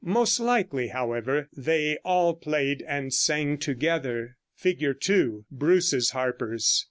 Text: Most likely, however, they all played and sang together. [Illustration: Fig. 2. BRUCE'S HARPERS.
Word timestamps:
Most 0.03 0.39
likely, 0.39 0.87
however, 0.87 1.47
they 1.55 1.97
all 2.03 2.33
played 2.33 2.83
and 2.87 3.13
sang 3.13 3.59
together. 3.59 4.35
[Illustration: 4.65 4.89
Fig. 4.95 4.99
2. 4.99 5.45
BRUCE'S 5.51 6.09
HARPERS. 6.09 6.79